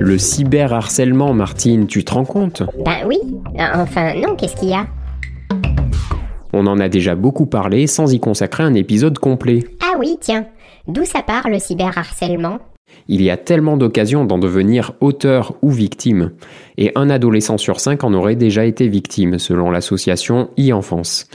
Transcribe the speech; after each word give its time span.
Le 0.00 0.16
cyberharcèlement, 0.16 1.34
Martine, 1.34 1.86
tu 1.86 2.04
te 2.04 2.14
rends 2.14 2.24
compte? 2.24 2.62
Ben 2.84 3.06
oui. 3.06 3.18
Enfin, 3.74 4.14
non, 4.14 4.36
qu'est-ce 4.36 4.56
qu'il 4.56 4.70
y 4.70 4.74
a? 4.74 4.86
On 6.52 6.66
en 6.66 6.78
a 6.80 6.88
déjà 6.88 7.14
beaucoup 7.14 7.46
parlé 7.46 7.86
sans 7.86 8.12
y 8.12 8.20
consacrer 8.20 8.62
un 8.62 8.74
épisode 8.74 9.18
complet. 9.18 9.64
Ah 9.82 9.96
oui, 9.98 10.16
tiens. 10.20 10.46
D'où 10.86 11.04
ça 11.04 11.22
part 11.22 11.48
le 11.48 11.58
cyberharcèlement? 11.58 12.58
Il 13.06 13.22
y 13.22 13.30
a 13.30 13.36
tellement 13.36 13.76
d'occasions 13.76 14.24
d'en 14.24 14.38
devenir 14.38 14.92
auteur 15.00 15.56
ou 15.60 15.70
victime. 15.70 16.32
Et 16.78 16.92
un 16.94 17.10
adolescent 17.10 17.58
sur 17.58 17.80
cinq 17.80 18.04
en 18.04 18.14
aurait 18.14 18.36
déjà 18.36 18.64
été 18.64 18.88
victime, 18.88 19.38
selon 19.38 19.70
l'association 19.70 20.48
e-enfance. 20.58 21.26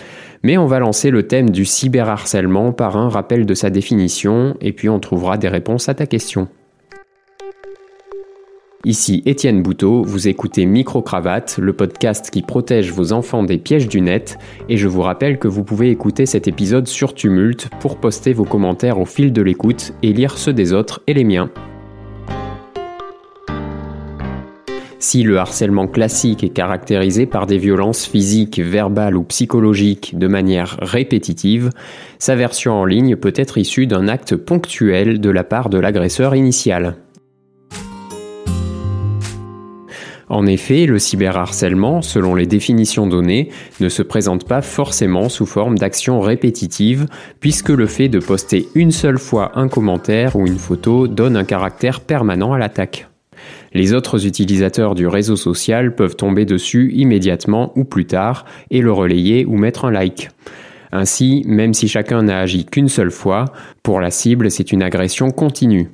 Mais 0.43 0.57
on 0.57 0.65
va 0.65 0.79
lancer 0.79 1.11
le 1.11 1.27
thème 1.27 1.51
du 1.51 1.65
cyberharcèlement 1.65 2.71
par 2.71 2.97
un 2.97 3.09
rappel 3.09 3.45
de 3.45 3.53
sa 3.53 3.69
définition, 3.69 4.55
et 4.61 4.73
puis 4.73 4.89
on 4.89 4.99
trouvera 4.99 5.37
des 5.37 5.47
réponses 5.47 5.89
à 5.89 5.93
ta 5.93 6.05
question. 6.05 6.47
Ici 8.85 9.23
Étienne 9.25 9.63
Bouteau, 9.63 10.03
vous 10.03 10.27
écoutez 10.27 10.65
Micro-Cravate, 10.65 11.57
le 11.57 11.71
podcast 11.71 12.29
qui 12.29 12.41
protège 12.41 12.91
vos 12.91 13.13
enfants 13.13 13.43
des 13.43 13.57
pièges 13.57 13.87
du 13.87 14.01
net, 14.01 14.37
et 14.67 14.75
je 14.75 14.89
vous 14.89 14.99
rappelle 14.99 15.39
que 15.39 15.47
vous 15.47 15.63
pouvez 15.63 15.89
écouter 15.89 16.25
cet 16.25 16.49
épisode 16.49 16.85
sur 16.85 17.13
Tumult 17.13 17.69
pour 17.79 17.95
poster 17.95 18.33
vos 18.33 18.43
commentaires 18.43 18.99
au 18.99 19.05
fil 19.05 19.31
de 19.31 19.41
l'écoute 19.41 19.93
et 20.03 20.11
lire 20.11 20.37
ceux 20.37 20.51
des 20.51 20.73
autres 20.73 21.01
et 21.07 21.13
les 21.13 21.23
miens. 21.23 21.49
Si 24.99 25.23
le 25.23 25.37
harcèlement 25.37 25.87
classique 25.87 26.43
est 26.43 26.49
caractérisé 26.49 27.25
par 27.25 27.45
des 27.45 27.59
violences 27.59 28.05
physiques, 28.05 28.59
verbales 28.59 29.15
ou 29.15 29.23
psychologiques 29.23 30.17
de 30.17 30.27
manière 30.27 30.75
répétitive, 30.81 31.69
sa 32.19 32.35
version 32.35 32.73
en 32.73 32.83
ligne 32.83 33.15
peut 33.15 33.33
être 33.37 33.57
issue 33.57 33.87
d'un 33.87 34.09
acte 34.09 34.35
ponctuel 34.35 35.21
de 35.21 35.29
la 35.29 35.45
part 35.45 35.69
de 35.69 35.77
l'agresseur 35.77 36.35
initial. 36.35 36.97
En 40.33 40.47
effet, 40.47 40.87
le 40.87 40.97
cyberharcèlement, 40.97 42.01
selon 42.01 42.33
les 42.33 42.47
définitions 42.47 43.05
données, 43.05 43.49
ne 43.79 43.87
se 43.87 44.01
présente 44.01 44.47
pas 44.47 44.63
forcément 44.63 45.29
sous 45.29 45.45
forme 45.45 45.77
d'actions 45.77 46.19
répétitives, 46.21 47.05
puisque 47.39 47.69
le 47.69 47.85
fait 47.85 48.09
de 48.09 48.17
poster 48.17 48.67
une 48.73 48.89
seule 48.89 49.19
fois 49.19 49.51
un 49.53 49.67
commentaire 49.67 50.35
ou 50.35 50.47
une 50.47 50.57
photo 50.57 51.07
donne 51.07 51.37
un 51.37 51.43
caractère 51.43 51.99
permanent 51.99 52.51
à 52.51 52.57
l'attaque. 52.57 53.07
Les 53.75 53.93
autres 53.93 54.25
utilisateurs 54.25 54.95
du 54.95 55.05
réseau 55.05 55.35
social 55.35 55.93
peuvent 55.93 56.15
tomber 56.15 56.45
dessus 56.45 56.91
immédiatement 56.95 57.71
ou 57.75 57.83
plus 57.83 58.07
tard 58.07 58.45
et 58.71 58.81
le 58.81 58.91
relayer 58.91 59.45
ou 59.45 59.55
mettre 59.55 59.85
un 59.85 59.91
like. 59.91 60.31
Ainsi, 60.91 61.43
même 61.45 61.75
si 61.75 61.87
chacun 61.87 62.23
n'a 62.23 62.39
agi 62.39 62.65
qu'une 62.65 62.89
seule 62.89 63.11
fois, 63.11 63.45
pour 63.83 63.99
la 63.99 64.09
cible 64.09 64.49
c'est 64.49 64.71
une 64.71 64.81
agression 64.81 65.29
continue 65.29 65.91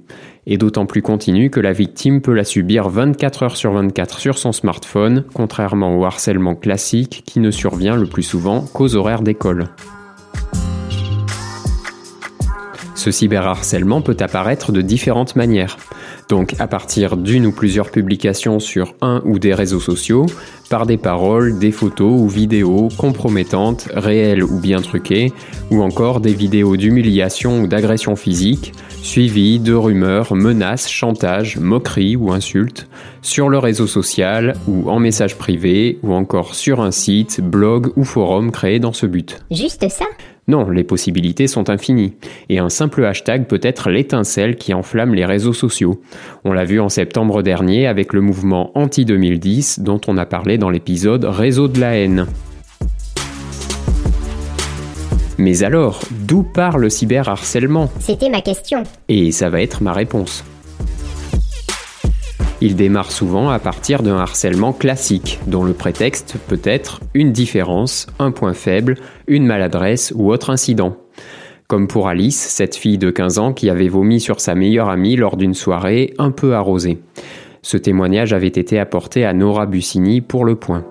et 0.48 0.58
d'autant 0.58 0.86
plus 0.86 1.02
continue 1.02 1.50
que 1.50 1.60
la 1.60 1.74
victime 1.74 2.22
peut 2.22 2.34
la 2.34 2.44
subir 2.44 2.90
24 2.90 3.44
heures 3.44 3.58
sur 3.58 3.72
24 3.74 4.20
sur 4.20 4.38
son 4.38 4.52
smartphone, 4.52 5.26
contrairement 5.34 5.98
au 5.98 6.06
harcèlement 6.06 6.56
classique 6.56 7.24
qui 7.26 7.40
ne 7.40 7.52
survient 7.52 7.96
le 7.96 8.08
plus 8.08 8.24
souvent 8.24 8.62
qu'aux 8.62 8.96
horaires 8.96 9.22
d'école. 9.22 9.70
Ce 13.00 13.12
cyberharcèlement 13.12 14.02
peut 14.02 14.18
apparaître 14.20 14.74
de 14.74 14.82
différentes 14.82 15.38
manières. 15.38 15.78
Donc 16.28 16.56
à 16.60 16.68
partir 16.68 17.16
d'une 17.16 17.46
ou 17.46 17.54
plusieurs 17.54 17.92
publications 17.92 18.60
sur 18.60 18.94
un 19.02 19.22
ou 19.24 19.40
des 19.40 19.54
réseaux 19.54 19.80
sociaux, 19.80 20.26
par 20.70 20.86
des 20.86 20.98
paroles, 20.98 21.58
des 21.58 21.72
photos 21.72 22.12
ou 22.12 22.28
vidéos 22.28 22.90
compromettantes, 22.98 23.88
réelles 23.94 24.44
ou 24.44 24.60
bien 24.60 24.82
truquées, 24.82 25.32
ou 25.72 25.82
encore 25.82 26.20
des 26.20 26.34
vidéos 26.34 26.76
d'humiliation 26.76 27.62
ou 27.62 27.68
d'agression 27.68 28.18
physique, 28.18 28.74
suivies 29.02 29.60
de 29.60 29.74
rumeurs, 29.74 30.34
menaces, 30.36 30.90
chantages, 30.90 31.58
moqueries 31.58 32.16
ou 32.16 32.32
insultes, 32.32 32.88
sur 33.22 33.50
le 33.50 33.58
réseau 33.58 33.88
social 33.88 34.56
ou 34.68 34.90
en 34.90 35.00
message 35.00 35.38
privé, 35.38 36.00
ou 36.04 36.14
encore 36.14 36.56
sur 36.56 36.82
un 36.82 36.92
site, 36.92 37.42
blog 37.42 37.92
ou 37.96 38.04
forum 38.04 38.52
créé 38.52 38.80
dans 38.80 38.94
ce 38.94 39.06
but. 39.06 39.40
Juste 39.52 39.88
ça? 39.90 40.06
Non, 40.48 40.70
les 40.70 40.84
possibilités 40.84 41.48
sont 41.48 41.70
infinies, 41.70 42.14
et 42.50 42.58
un 42.58 42.70
simple 42.70 43.06
hashtag 43.06 43.46
peut 43.46 43.60
être 43.62 43.90
l'étincelle 43.90 44.56
qui 44.56 44.74
enflamme 44.74 45.14
les 45.14 45.26
réseaux 45.26 45.54
sociaux. 45.54 46.02
On 46.44 46.54
l'a 46.54 46.66
vu 46.66 46.80
en 46.80 46.90
septembre 46.90 47.44
dernier 47.44 47.86
avec 47.86 48.14
le 48.14 48.22
mouvement 48.22 48.72
Anti-2010 48.74 49.84
dont 49.84 50.02
on 50.08 50.18
a 50.18 50.26
parlé 50.26 50.58
dans 50.58 50.72
l'épisode 50.72 51.26
Réseau 51.26 51.68
de 51.68 51.80
la 51.80 51.98
haine. 51.98 52.26
Mais 55.40 55.64
alors, 55.64 56.02
d'où 56.12 56.44
part 56.44 56.78
le 56.78 56.90
cyberharcèlement? 56.90 57.90
C'était 58.02 58.28
ma 58.28 58.42
question. 58.42 58.84
Et 59.08 59.32
ça 59.32 59.50
va 59.50 59.62
être 59.62 59.82
ma 59.82 59.94
réponse. 59.94 60.44
Il 62.60 62.76
démarre 62.76 63.10
souvent 63.10 63.50
à 63.50 63.58
partir 63.58 64.04
d'un 64.04 64.18
harcèlement 64.18 64.74
classique, 64.74 65.40
dont 65.48 65.64
le 65.64 65.72
prétexte 65.72 66.36
peut 66.50 66.60
être 66.66 67.00
une 67.14 67.32
différence, 67.32 68.08
un 68.20 68.32
point 68.32 68.54
faible, 68.54 68.98
une 69.28 69.46
maladresse 69.46 70.12
ou 70.14 70.30
autre 70.30 70.50
incident. 70.50 70.98
Comme 71.68 71.88
pour 71.88 72.10
Alice, 72.10 72.38
cette 72.38 72.76
fille 72.76 72.98
de 72.98 73.10
15 73.10 73.40
ans 73.40 73.54
qui 73.54 73.70
avait 73.70 73.88
vomi 73.88 74.20
sur 74.20 74.42
sa 74.42 74.56
meilleure 74.56 74.90
amie 74.90 75.16
lors 75.16 75.38
d'une 75.38 75.54
soirée 75.54 76.14
un 76.18 76.32
peu 76.32 76.54
arrosée. 76.54 77.00
Ce 77.62 77.78
témoignage 77.78 78.34
avait 78.34 78.48
été 78.48 78.78
apporté 78.78 79.24
à 79.24 79.34
Nora 79.34 79.68
Bussini 79.68 80.20
pour 80.20 80.44
le 80.44 80.58
point. 80.58 80.86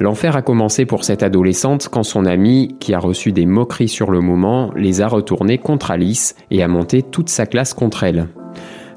L'enfer 0.00 0.36
a 0.36 0.42
commencé 0.42 0.86
pour 0.86 1.04
cette 1.04 1.22
adolescente 1.22 1.88
quand 1.90 2.02
son 2.02 2.26
amie, 2.26 2.76
qui 2.80 2.94
a 2.94 2.98
reçu 2.98 3.32
des 3.32 3.46
moqueries 3.46 3.88
sur 3.88 4.10
le 4.10 4.20
moment, 4.20 4.72
les 4.76 5.00
a 5.00 5.08
retournées 5.08 5.58
contre 5.58 5.90
Alice 5.90 6.34
et 6.50 6.62
a 6.62 6.68
monté 6.68 7.02
toute 7.02 7.28
sa 7.28 7.46
classe 7.46 7.74
contre 7.74 8.02
elle. 8.02 8.28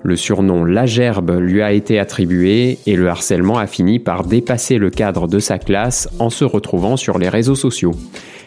Le 0.03 0.15
surnom 0.15 0.63
La 0.63 0.85
Gerbe 0.85 1.37
lui 1.39 1.61
a 1.61 1.71
été 1.71 1.99
attribué 1.99 2.79
et 2.85 2.95
le 2.95 3.09
harcèlement 3.09 3.57
a 3.57 3.67
fini 3.67 3.99
par 3.99 4.23
dépasser 4.23 4.77
le 4.77 4.89
cadre 4.89 5.27
de 5.27 5.39
sa 5.39 5.57
classe 5.59 6.09
en 6.19 6.29
se 6.29 6.45
retrouvant 6.45 6.97
sur 6.97 7.17
les 7.17 7.29
réseaux 7.29 7.55
sociaux. 7.55 7.93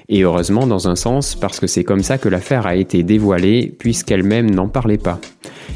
Et 0.09 0.23
heureusement 0.23 0.67
dans 0.67 0.89
un 0.89 0.97
sens 0.97 1.35
parce 1.35 1.61
que 1.61 1.67
c'est 1.67 1.85
comme 1.85 2.03
ça 2.03 2.19
que 2.19 2.29
l'affaire 2.29 2.67
a 2.67 2.77
été 2.77 3.03
dévoilée 3.03 3.75
puisqu'elle-même 3.79 4.51
n'en 4.51 4.69
parlait 4.69 4.99
pas. 4.99 5.21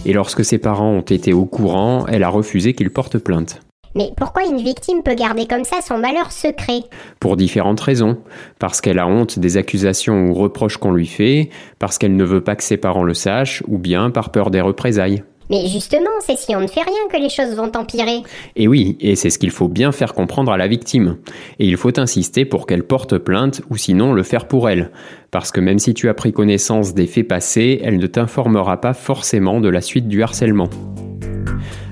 Et 0.06 0.12
lorsque 0.12 0.44
ses 0.44 0.58
parents 0.58 0.90
ont 0.90 1.02
été 1.02 1.32
au 1.32 1.44
courant, 1.44 2.06
elle 2.08 2.24
a 2.24 2.28
refusé 2.28 2.74
qu'il 2.74 2.90
porte 2.90 3.18
plainte. 3.18 3.63
Mais 3.94 4.10
pourquoi 4.16 4.44
une 4.44 4.58
victime 4.60 5.02
peut 5.04 5.14
garder 5.14 5.46
comme 5.46 5.64
ça 5.64 5.76
son 5.86 5.98
malheur 5.98 6.32
secret? 6.32 6.80
Pour 7.20 7.36
différentes 7.36 7.80
raisons. 7.80 8.18
Parce 8.58 8.80
qu'elle 8.80 8.98
a 8.98 9.06
honte 9.06 9.38
des 9.38 9.56
accusations 9.56 10.26
ou 10.26 10.34
reproches 10.34 10.78
qu'on 10.78 10.92
lui 10.92 11.06
fait, 11.06 11.50
parce 11.78 11.98
qu'elle 11.98 12.16
ne 12.16 12.24
veut 12.24 12.42
pas 12.42 12.56
que 12.56 12.64
ses 12.64 12.76
parents 12.76 13.04
le 13.04 13.14
sachent, 13.14 13.62
ou 13.68 13.78
bien 13.78 14.10
par 14.10 14.30
peur 14.30 14.50
des 14.50 14.60
représailles. 14.60 15.22
Mais 15.50 15.66
justement, 15.66 16.10
c'est 16.20 16.38
si 16.38 16.56
on 16.56 16.60
ne 16.60 16.66
fait 16.66 16.80
rien 16.80 17.08
que 17.12 17.18
les 17.18 17.28
choses 17.28 17.54
vont 17.54 17.70
empirer. 17.76 18.22
Et 18.56 18.66
oui, 18.66 18.96
et 19.00 19.14
c'est 19.14 19.30
ce 19.30 19.38
qu'il 19.38 19.50
faut 19.50 19.68
bien 19.68 19.92
faire 19.92 20.14
comprendre 20.14 20.50
à 20.50 20.56
la 20.56 20.66
victime. 20.66 21.18
Et 21.58 21.66
il 21.66 21.76
faut 21.76 21.98
insister 21.98 22.44
pour 22.44 22.66
qu'elle 22.66 22.82
porte 22.82 23.18
plainte 23.18 23.62
ou 23.70 23.76
sinon 23.76 24.12
le 24.14 24.22
faire 24.22 24.48
pour 24.48 24.68
elle. 24.68 24.90
Parce 25.30 25.50
que 25.50 25.60
même 25.60 25.78
si 25.78 25.92
tu 25.92 26.08
as 26.08 26.14
pris 26.14 26.32
connaissance 26.32 26.94
des 26.94 27.06
faits 27.06 27.28
passés, 27.28 27.80
elle 27.84 27.98
ne 27.98 28.06
t'informera 28.06 28.80
pas 28.80 28.94
forcément 28.94 29.60
de 29.60 29.68
la 29.68 29.82
suite 29.82 30.08
du 30.08 30.22
harcèlement. 30.22 30.70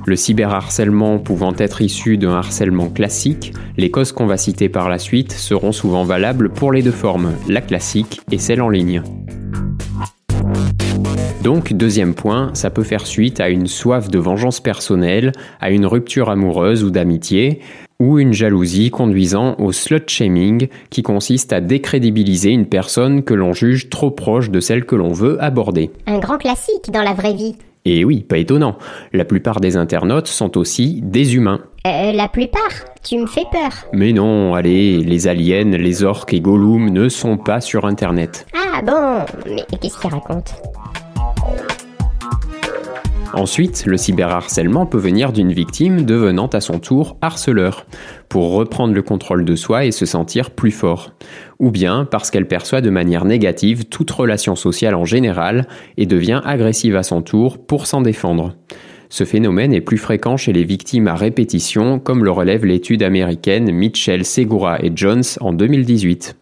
Le 0.05 0.17
cyberharcèlement 0.17 1.19
pouvant 1.19 1.55
être 1.57 1.81
issu 1.81 2.19
d'un 2.19 2.33
harcèlement 2.33 2.89
classique, 2.89 3.53
les 3.77 3.91
causes 3.91 4.11
qu'on 4.11 4.27
va 4.27 4.37
citer 4.37 4.69
par 4.69 4.89
la 4.89 4.99
suite 4.99 5.33
seront 5.33 5.73
souvent 5.73 6.05
valables 6.05 6.51
pour 6.51 6.73
les 6.73 6.83
deux 6.83 6.91
formes, 6.91 7.33
la 7.49 7.61
classique 7.61 8.21
et 8.33 8.39
celle 8.39 8.63
en 8.63 8.69
ligne. 8.69 9.03
Donc, 11.43 11.73
deuxième 11.73 12.15
point, 12.15 12.51
ça 12.55 12.71
peut 12.71 12.83
faire 12.83 13.07
suite 13.07 13.41
à 13.41 13.49
une 13.49 13.67
soif 13.67 14.09
de 14.09 14.19
vengeance 14.19 14.61
personnelle, 14.61 15.33
à 15.61 15.71
une 15.71 15.87
rupture 15.87 16.31
amoureuse 16.31 16.85
ou 16.85 16.91
d'amitié, 16.91 17.61
ou 17.99 18.19
une 18.19 18.33
jalousie 18.33 18.91
conduisant 18.91 19.57
au 19.59 19.73
slut 19.73 20.09
shaming, 20.09 20.69
qui 20.91 21.03
consiste 21.03 21.53
à 21.53 21.61
décrédibiliser 21.61 22.51
une 22.51 22.67
personne 22.67 23.23
que 23.23 23.35
l'on 23.35 23.53
juge 23.53 23.89
trop 23.89 24.11
proche 24.11 24.51
de 24.51 24.61
celle 24.61 24.85
que 24.85 24.97
l'on 24.97 25.13
veut 25.13 25.43
aborder. 25.43 25.91
Un 26.07 26.19
grand 26.19 26.39
classique 26.39 26.91
dans 26.93 27.03
la 27.03 27.13
vraie 27.13 27.35
vie. 27.35 27.57
Et 27.85 28.05
oui, 28.05 28.21
pas 28.21 28.39
étonnant. 28.39 28.79
La 29.13 29.25
plupart 29.25 29.61
des 29.61 29.77
internautes 29.77 30.29
sont 30.29 30.57
aussi 30.57 31.01
des 31.03 31.35
humains. 31.35 31.61
Euh, 31.87 32.13
la 32.13 32.29
plupart 32.29 32.61
Tu 33.03 33.19
me 33.19 33.27
fais 33.27 33.45
peur. 33.51 33.73
Mais 33.93 34.13
non, 34.13 34.55
allez, 34.55 34.99
les 34.99 35.27
aliens, 35.27 35.65
les 35.65 36.05
orques 36.05 36.33
et 36.33 36.41
Gollum 36.41 36.91
ne 36.91 37.09
sont 37.09 37.37
pas 37.37 37.61
sur 37.61 37.85
Internet. 37.85 38.47
Ah 38.55 38.83
bon 38.83 39.25
Mais 39.47 39.79
qu'est-ce 39.81 39.99
qu'il 39.99 40.11
raconte 40.11 40.55
Ensuite, 43.35 43.87
le 43.87 43.97
cyberharcèlement 43.97 44.85
peut 44.85 44.99
venir 44.99 45.33
d'une 45.33 45.53
victime 45.53 46.05
devenant 46.05 46.49
à 46.49 46.61
son 46.61 46.79
tour 46.79 47.17
harceleur, 47.23 47.87
pour 48.29 48.53
reprendre 48.53 48.93
le 48.93 49.01
contrôle 49.01 49.47
de 49.47 49.57
soi 49.57 49.87
et 49.87 49.91
se 49.91 50.05
sentir 50.05 50.51
plus 50.51 50.71
fort, 50.71 51.13
ou 51.59 51.71
bien 51.71 52.05
parce 52.05 52.31
qu'elle 52.31 52.47
perçoit 52.47 52.83
de 52.83 52.91
manière 52.91 53.25
négative 53.25 53.87
toute 53.87 54.11
relation 54.11 54.55
sociale 54.55 54.95
en 54.95 55.07
général 55.07 55.67
et 55.97 56.05
devient 56.05 56.43
agressive 56.45 56.95
à 56.95 57.03
son 57.03 57.23
tour 57.23 57.59
pour 57.59 57.87
s'en 57.87 58.03
défendre. 58.03 58.55
Ce 59.09 59.25
phénomène 59.25 59.73
est 59.73 59.81
plus 59.81 59.99
fréquent 59.99 60.37
chez 60.37 60.53
les 60.53 60.65
victimes 60.65 61.09
à 61.09 61.15
répétition, 61.15 61.99
comme 61.99 62.25
le 62.25 62.31
relève 62.31 62.65
l'étude 62.65 63.03
américaine 63.03 63.71
Mitchell, 63.71 64.25
Segura 64.25 64.83
et 64.83 64.93
Jones 64.95 65.23
en 65.41 65.53
2018. 65.53 66.37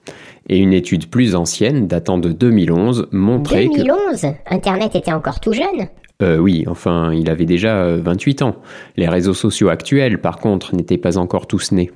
Et 0.48 0.58
une 0.58 0.72
étude 0.72 1.08
plus 1.08 1.36
ancienne, 1.36 1.86
datant 1.86 2.18
de 2.18 2.30
2011, 2.30 3.08
montrait 3.12 3.66
2011 3.66 4.34
Internet 4.48 4.96
était 4.96 5.12
encore 5.12 5.40
tout 5.40 5.52
jeune 5.52 5.88
euh, 6.22 6.38
oui, 6.38 6.64
enfin, 6.66 7.12
il 7.14 7.30
avait 7.30 7.46
déjà 7.46 7.96
28 7.96 8.42
ans. 8.42 8.56
Les 8.96 9.08
réseaux 9.08 9.34
sociaux 9.34 9.68
actuels, 9.68 10.20
par 10.20 10.38
contre, 10.38 10.74
n'étaient 10.74 10.98
pas 10.98 11.18
encore 11.18 11.46
tous 11.46 11.72
nés. 11.72 11.90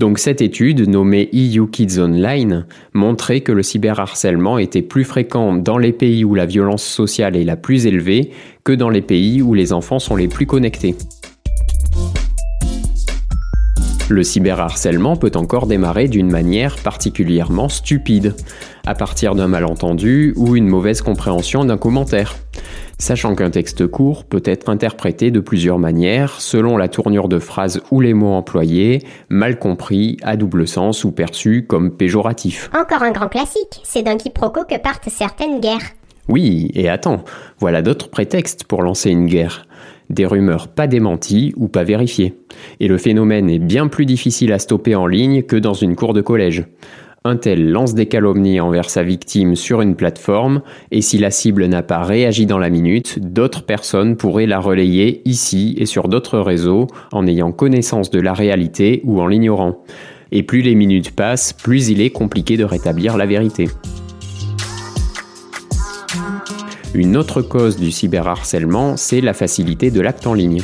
Donc 0.00 0.18
cette 0.18 0.40
étude, 0.40 0.88
nommée 0.88 1.28
EU 1.34 1.68
Kids 1.70 2.00
Online, 2.00 2.64
montrait 2.94 3.42
que 3.42 3.52
le 3.52 3.62
cyberharcèlement 3.62 4.56
était 4.56 4.80
plus 4.80 5.04
fréquent 5.04 5.52
dans 5.52 5.76
les 5.76 5.92
pays 5.92 6.24
où 6.24 6.34
la 6.34 6.46
violence 6.46 6.82
sociale 6.82 7.36
est 7.36 7.44
la 7.44 7.56
plus 7.56 7.84
élevée 7.84 8.30
que 8.64 8.72
dans 8.72 8.88
les 8.88 9.02
pays 9.02 9.42
où 9.42 9.52
les 9.52 9.74
enfants 9.74 9.98
sont 9.98 10.16
les 10.16 10.26
plus 10.26 10.46
connectés. 10.46 10.94
Le 14.08 14.22
cyberharcèlement 14.22 15.16
peut 15.16 15.32
encore 15.34 15.66
démarrer 15.66 16.08
d'une 16.08 16.30
manière 16.30 16.76
particulièrement 16.76 17.68
stupide, 17.68 18.34
à 18.86 18.94
partir 18.94 19.34
d'un 19.34 19.48
malentendu 19.48 20.32
ou 20.34 20.56
une 20.56 20.66
mauvaise 20.66 21.02
compréhension 21.02 21.66
d'un 21.66 21.76
commentaire 21.76 22.36
sachant 23.00 23.34
qu'un 23.34 23.50
texte 23.50 23.86
court 23.86 24.24
peut 24.24 24.42
être 24.44 24.68
interprété 24.68 25.30
de 25.30 25.40
plusieurs 25.40 25.78
manières 25.78 26.40
selon 26.40 26.76
la 26.76 26.88
tournure 26.88 27.28
de 27.28 27.38
phrase 27.38 27.80
ou 27.90 28.00
les 28.00 28.14
mots 28.14 28.34
employés, 28.34 29.02
mal 29.28 29.58
compris, 29.58 30.18
à 30.22 30.36
double 30.36 30.68
sens 30.68 31.04
ou 31.04 31.10
perçu 31.10 31.64
comme 31.66 31.90
péjoratif. 31.90 32.70
Encore 32.78 33.02
un 33.02 33.10
grand 33.10 33.28
classique, 33.28 33.80
c'est 33.82 34.02
d'un 34.02 34.16
quiproquo 34.16 34.64
que 34.64 34.78
partent 34.78 35.08
certaines 35.08 35.60
guerres. 35.60 35.90
Oui, 36.28 36.70
et 36.74 36.88
attends, 36.88 37.24
voilà 37.58 37.82
d'autres 37.82 38.08
prétextes 38.08 38.64
pour 38.64 38.82
lancer 38.82 39.10
une 39.10 39.26
guerre. 39.26 39.66
Des 40.10 40.26
rumeurs 40.26 40.68
pas 40.68 40.86
démenties 40.86 41.54
ou 41.56 41.68
pas 41.68 41.84
vérifiées. 41.84 42.34
Et 42.80 42.88
le 42.88 42.98
phénomène 42.98 43.48
est 43.48 43.58
bien 43.58 43.88
plus 43.88 44.06
difficile 44.06 44.52
à 44.52 44.58
stopper 44.58 44.94
en 44.94 45.06
ligne 45.06 45.42
que 45.42 45.56
dans 45.56 45.74
une 45.74 45.96
cour 45.96 46.12
de 46.12 46.20
collège. 46.20 46.64
Un 47.22 47.36
tel 47.36 47.70
lance 47.70 47.92
des 47.92 48.06
calomnies 48.06 48.60
envers 48.60 48.88
sa 48.88 49.02
victime 49.02 49.54
sur 49.54 49.82
une 49.82 49.94
plateforme, 49.94 50.62
et 50.90 51.02
si 51.02 51.18
la 51.18 51.30
cible 51.30 51.66
n'a 51.66 51.82
pas 51.82 52.02
réagi 52.02 52.46
dans 52.46 52.56
la 52.56 52.70
minute, 52.70 53.18
d'autres 53.18 53.66
personnes 53.66 54.16
pourraient 54.16 54.46
la 54.46 54.58
relayer 54.58 55.20
ici 55.26 55.74
et 55.76 55.84
sur 55.84 56.08
d'autres 56.08 56.38
réseaux 56.38 56.86
en 57.12 57.26
ayant 57.26 57.52
connaissance 57.52 58.08
de 58.08 58.22
la 58.22 58.32
réalité 58.32 59.02
ou 59.04 59.20
en 59.20 59.26
l'ignorant. 59.26 59.84
Et 60.32 60.42
plus 60.42 60.62
les 60.62 60.74
minutes 60.74 61.10
passent, 61.10 61.52
plus 61.52 61.90
il 61.90 62.00
est 62.00 62.08
compliqué 62.08 62.56
de 62.56 62.64
rétablir 62.64 63.18
la 63.18 63.26
vérité. 63.26 63.68
Une 66.94 67.18
autre 67.18 67.42
cause 67.42 67.76
du 67.76 67.90
cyberharcèlement, 67.90 68.96
c'est 68.96 69.20
la 69.20 69.34
facilité 69.34 69.90
de 69.90 70.00
l'acte 70.00 70.26
en 70.26 70.32
ligne. 70.32 70.62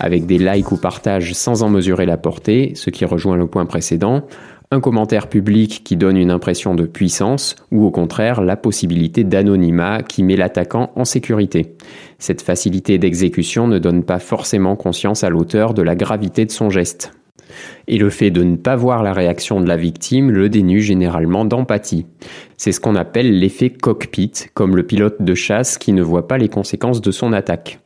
Avec 0.00 0.26
des 0.26 0.38
likes 0.38 0.72
ou 0.72 0.76
partages 0.78 1.32
sans 1.32 1.62
en 1.62 1.68
mesurer 1.68 2.06
la 2.06 2.16
portée, 2.16 2.72
ce 2.74 2.90
qui 2.90 3.04
rejoint 3.04 3.36
le 3.36 3.46
point 3.46 3.66
précédent, 3.66 4.26
un 4.72 4.80
commentaire 4.80 5.28
public 5.28 5.82
qui 5.84 5.96
donne 5.96 6.16
une 6.16 6.30
impression 6.30 6.74
de 6.74 6.86
puissance 6.86 7.56
ou 7.70 7.84
au 7.84 7.90
contraire 7.90 8.40
la 8.40 8.56
possibilité 8.56 9.22
d'anonymat 9.22 10.02
qui 10.02 10.22
met 10.22 10.34
l'attaquant 10.34 10.90
en 10.96 11.04
sécurité. 11.04 11.76
Cette 12.18 12.40
facilité 12.40 12.96
d'exécution 12.96 13.68
ne 13.68 13.78
donne 13.78 14.02
pas 14.02 14.18
forcément 14.18 14.74
conscience 14.74 15.24
à 15.24 15.28
l'auteur 15.28 15.74
de 15.74 15.82
la 15.82 15.94
gravité 15.94 16.46
de 16.46 16.50
son 16.50 16.70
geste. 16.70 17.12
Et 17.88 17.98
le 17.98 18.10
fait 18.10 18.30
de 18.30 18.42
ne 18.42 18.56
pas 18.56 18.76
voir 18.76 19.02
la 19.02 19.12
réaction 19.12 19.60
de 19.60 19.68
la 19.68 19.76
victime 19.76 20.30
le 20.30 20.48
dénue 20.48 20.80
généralement 20.80 21.44
d'empathie. 21.44 22.06
C'est 22.56 22.72
ce 22.72 22.80
qu'on 22.80 22.96
appelle 22.96 23.38
l'effet 23.38 23.70
cockpit, 23.70 24.32
comme 24.54 24.76
le 24.76 24.84
pilote 24.84 25.20
de 25.20 25.34
chasse 25.34 25.78
qui 25.78 25.92
ne 25.92 26.02
voit 26.02 26.28
pas 26.28 26.38
les 26.38 26.48
conséquences 26.48 27.00
de 27.00 27.10
son 27.10 27.32
attaque. 27.32 27.80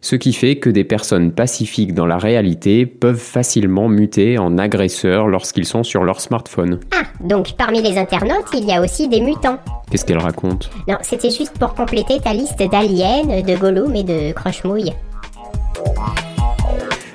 Ce 0.00 0.16
qui 0.16 0.32
fait 0.32 0.56
que 0.56 0.68
des 0.68 0.84
personnes 0.84 1.32
pacifiques 1.32 1.94
dans 1.94 2.06
la 2.06 2.18
réalité 2.18 2.86
peuvent 2.86 3.14
facilement 3.20 3.88
muter 3.88 4.36
en 4.38 4.58
agresseurs 4.58 5.28
lorsqu'ils 5.28 5.66
sont 5.66 5.84
sur 5.84 6.02
leur 6.02 6.20
smartphone. 6.20 6.80
Ah, 6.92 7.04
donc 7.20 7.52
parmi 7.56 7.82
les 7.82 7.96
internautes, 7.98 8.48
il 8.54 8.64
y 8.64 8.72
a 8.72 8.80
aussi 8.80 9.08
des 9.08 9.20
mutants. 9.20 9.58
Qu'est-ce 9.90 10.04
qu'elle 10.04 10.18
raconte? 10.18 10.70
Non, 10.88 10.96
c'était 11.02 11.30
juste 11.30 11.56
pour 11.58 11.74
compléter 11.74 12.18
ta 12.18 12.32
liste 12.32 12.58
d'aliens, 12.58 13.22
de 13.26 13.56
Gollum 13.56 13.94
et 13.94 14.02
de 14.02 14.32
Croche-Mouille. 14.32 14.92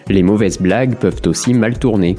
Les 0.09 0.24
mauvaises 0.24 0.59
blagues 0.59 0.95
peuvent 0.95 1.21
aussi 1.25 1.54
mal 1.54 1.77
tourner. 1.77 2.15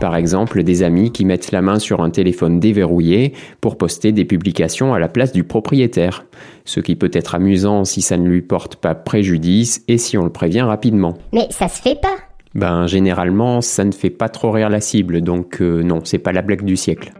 Par 0.00 0.14
exemple, 0.14 0.62
des 0.62 0.84
amis 0.84 1.10
qui 1.10 1.24
mettent 1.24 1.50
la 1.50 1.60
main 1.60 1.80
sur 1.80 2.00
un 2.00 2.10
téléphone 2.10 2.60
déverrouillé 2.60 3.32
pour 3.60 3.76
poster 3.76 4.12
des 4.12 4.24
publications 4.24 4.94
à 4.94 5.00
la 5.00 5.08
place 5.08 5.32
du 5.32 5.42
propriétaire. 5.42 6.24
Ce 6.64 6.78
qui 6.78 6.94
peut 6.94 7.10
être 7.12 7.34
amusant 7.34 7.84
si 7.84 8.00
ça 8.00 8.16
ne 8.16 8.28
lui 8.28 8.42
porte 8.42 8.76
pas 8.76 8.94
préjudice 8.94 9.82
et 9.88 9.98
si 9.98 10.16
on 10.16 10.24
le 10.24 10.30
prévient 10.30 10.62
rapidement. 10.62 11.14
Mais 11.32 11.48
ça 11.50 11.66
se 11.66 11.82
fait 11.82 12.00
pas 12.00 12.16
Ben 12.54 12.86
généralement, 12.86 13.60
ça 13.60 13.84
ne 13.84 13.92
fait 13.92 14.10
pas 14.10 14.28
trop 14.28 14.52
rire 14.52 14.70
la 14.70 14.80
cible, 14.80 15.20
donc 15.20 15.60
euh, 15.60 15.82
non, 15.82 16.00
c'est 16.04 16.18
pas 16.18 16.32
la 16.32 16.42
blague 16.42 16.64
du 16.64 16.76
siècle. 16.76 17.12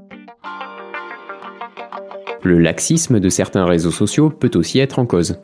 Le 2.45 2.59
laxisme 2.59 3.19
de 3.21 3.29
certains 3.29 3.65
réseaux 3.65 3.93
sociaux 3.93 4.31
peut 4.31 4.51
aussi 4.55 4.79
être 4.79 4.99
en 4.99 5.07
cause. 5.07 5.39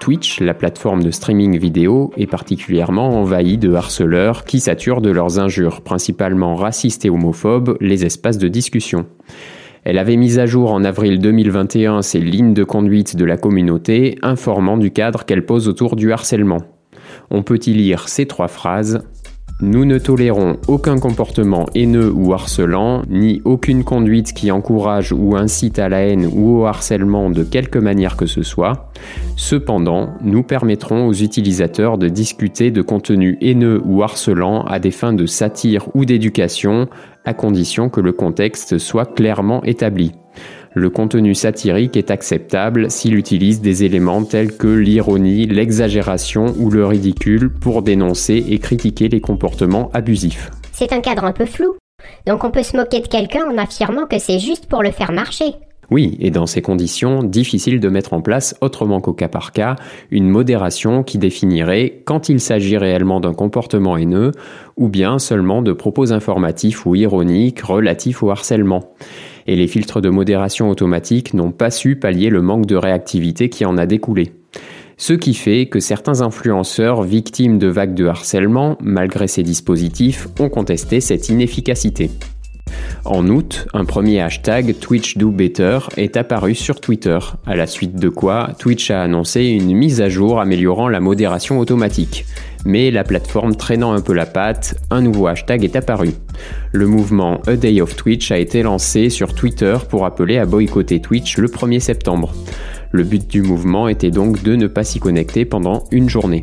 Twitch, 0.00 0.40
la 0.40 0.54
plateforme 0.54 1.02
de 1.02 1.10
streaming 1.10 1.58
vidéo, 1.58 2.12
est 2.16 2.26
particulièrement 2.26 3.20
envahie 3.20 3.58
de 3.58 3.72
harceleurs 3.72 4.44
qui 4.44 4.60
saturent 4.60 5.00
de 5.00 5.10
leurs 5.10 5.38
injures, 5.38 5.80
principalement 5.80 6.54
racistes 6.54 7.04
et 7.04 7.10
homophobes, 7.10 7.76
les 7.80 8.04
espaces 8.04 8.38
de 8.38 8.48
discussion. 8.48 9.06
Elle 9.84 9.98
avait 9.98 10.16
mis 10.16 10.38
à 10.38 10.46
jour 10.46 10.72
en 10.72 10.84
avril 10.84 11.20
2021 11.20 12.02
ses 12.02 12.20
lignes 12.20 12.54
de 12.54 12.64
conduite 12.64 13.16
de 13.16 13.24
la 13.24 13.36
communauté, 13.36 14.18
informant 14.22 14.78
du 14.78 14.90
cadre 14.90 15.24
qu'elle 15.24 15.44
pose 15.44 15.68
autour 15.68 15.96
du 15.96 16.12
harcèlement. 16.12 16.62
On 17.30 17.42
peut 17.42 17.60
y 17.66 17.72
lire 17.72 18.08
ces 18.08 18.26
trois 18.26 18.48
phrases 18.48 19.02
nous 19.60 19.84
ne 19.84 19.98
tolérons 19.98 20.56
aucun 20.66 20.98
comportement 20.98 21.66
haineux 21.74 22.12
ou 22.12 22.32
harcelant, 22.32 23.02
ni 23.08 23.40
aucune 23.44 23.84
conduite 23.84 24.32
qui 24.32 24.50
encourage 24.50 25.12
ou 25.12 25.36
incite 25.36 25.78
à 25.78 25.88
la 25.88 26.00
haine 26.00 26.26
ou 26.26 26.58
au 26.58 26.66
harcèlement 26.66 27.30
de 27.30 27.44
quelque 27.44 27.78
manière 27.78 28.16
que 28.16 28.26
ce 28.26 28.42
soit. 28.42 28.90
Cependant, 29.36 30.14
nous 30.22 30.42
permettrons 30.42 31.06
aux 31.06 31.14
utilisateurs 31.14 31.98
de 31.98 32.08
discuter 32.08 32.72
de 32.72 32.82
contenus 32.82 33.38
haineux 33.40 33.80
ou 33.84 34.02
harcelant 34.02 34.64
à 34.64 34.80
des 34.80 34.90
fins 34.90 35.12
de 35.12 35.26
satire 35.26 35.88
ou 35.94 36.04
d'éducation, 36.04 36.88
à 37.24 37.32
condition 37.32 37.88
que 37.88 38.00
le 38.00 38.12
contexte 38.12 38.78
soit 38.78 39.14
clairement 39.14 39.62
établi. 39.62 40.12
Le 40.76 40.90
contenu 40.90 41.36
satirique 41.36 41.96
est 41.96 42.10
acceptable 42.10 42.90
s'il 42.90 43.14
utilise 43.14 43.60
des 43.60 43.84
éléments 43.84 44.24
tels 44.24 44.56
que 44.56 44.66
l'ironie, 44.66 45.46
l'exagération 45.46 46.52
ou 46.58 46.68
le 46.68 46.84
ridicule 46.84 47.48
pour 47.48 47.82
dénoncer 47.82 48.44
et 48.48 48.58
critiquer 48.58 49.08
les 49.08 49.20
comportements 49.20 49.88
abusifs. 49.94 50.50
C'est 50.72 50.92
un 50.92 51.00
cadre 51.00 51.22
un 51.24 51.32
peu 51.32 51.46
flou. 51.46 51.76
Donc 52.26 52.42
on 52.42 52.50
peut 52.50 52.64
se 52.64 52.76
moquer 52.76 52.98
de 52.98 53.06
quelqu'un 53.06 53.44
en 53.48 53.56
affirmant 53.56 54.06
que 54.06 54.18
c'est 54.18 54.40
juste 54.40 54.66
pour 54.66 54.82
le 54.82 54.90
faire 54.90 55.12
marcher. 55.12 55.54
Oui, 55.92 56.16
et 56.18 56.32
dans 56.32 56.46
ces 56.46 56.62
conditions, 56.62 57.22
difficile 57.22 57.78
de 57.78 57.88
mettre 57.88 58.14
en 58.14 58.20
place, 58.20 58.56
autrement 58.60 59.00
qu'au 59.00 59.12
cas 59.12 59.28
par 59.28 59.52
cas, 59.52 59.76
une 60.10 60.28
modération 60.28 61.04
qui 61.04 61.18
définirait 61.18 62.02
quand 62.04 62.28
il 62.28 62.40
s'agit 62.40 62.78
réellement 62.78 63.20
d'un 63.20 63.34
comportement 63.34 63.96
haineux, 63.96 64.32
ou 64.76 64.88
bien 64.88 65.20
seulement 65.20 65.62
de 65.62 65.72
propos 65.72 66.12
informatifs 66.12 66.84
ou 66.84 66.96
ironiques 66.96 67.60
relatifs 67.60 68.24
au 68.24 68.30
harcèlement 68.30 68.94
et 69.46 69.56
les 69.56 69.66
filtres 69.66 70.00
de 70.00 70.08
modération 70.08 70.70
automatique 70.70 71.34
n'ont 71.34 71.52
pas 71.52 71.70
su 71.70 71.96
pallier 71.96 72.30
le 72.30 72.42
manque 72.42 72.66
de 72.66 72.76
réactivité 72.76 73.48
qui 73.48 73.64
en 73.64 73.76
a 73.76 73.86
découlé. 73.86 74.32
Ce 74.96 75.12
qui 75.12 75.34
fait 75.34 75.66
que 75.66 75.80
certains 75.80 76.22
influenceurs 76.22 77.02
victimes 77.02 77.58
de 77.58 77.66
vagues 77.66 77.94
de 77.94 78.06
harcèlement, 78.06 78.76
malgré 78.80 79.26
ces 79.26 79.42
dispositifs, 79.42 80.28
ont 80.38 80.48
contesté 80.48 81.00
cette 81.00 81.28
inefficacité. 81.28 82.10
En 83.04 83.28
août, 83.28 83.66
un 83.74 83.84
premier 83.84 84.20
hashtag 84.20 84.78
TwitchDoBetter 84.80 85.78
est 85.98 86.16
apparu 86.16 86.54
sur 86.54 86.80
Twitter, 86.80 87.18
à 87.44 87.54
la 87.54 87.66
suite 87.66 87.96
de 87.96 88.08
quoi 88.08 88.52
Twitch 88.58 88.90
a 88.90 89.02
annoncé 89.02 89.42
une 89.42 89.74
mise 89.74 90.00
à 90.00 90.08
jour 90.08 90.40
améliorant 90.40 90.88
la 90.88 91.00
modération 91.00 91.58
automatique. 91.58 92.24
Mais 92.64 92.90
la 92.90 93.04
plateforme 93.04 93.56
traînant 93.56 93.92
un 93.92 94.00
peu 94.00 94.14
la 94.14 94.24
patte, 94.24 94.76
un 94.90 95.02
nouveau 95.02 95.26
hashtag 95.26 95.64
est 95.64 95.76
apparu. 95.76 96.12
Le 96.72 96.86
mouvement 96.86 97.42
A 97.46 97.56
Day 97.56 97.82
of 97.82 97.94
Twitch 97.94 98.30
a 98.30 98.38
été 98.38 98.62
lancé 98.62 99.10
sur 99.10 99.34
Twitter 99.34 99.76
pour 99.90 100.06
appeler 100.06 100.38
à 100.38 100.46
boycotter 100.46 101.00
Twitch 101.00 101.36
le 101.36 101.48
1er 101.48 101.80
septembre. 101.80 102.32
Le 102.90 103.02
but 103.02 103.28
du 103.28 103.42
mouvement 103.42 103.86
était 103.86 104.12
donc 104.12 104.42
de 104.42 104.56
ne 104.56 104.66
pas 104.66 104.82
s'y 104.82 104.98
connecter 104.98 105.44
pendant 105.44 105.84
une 105.92 106.08
journée. 106.08 106.42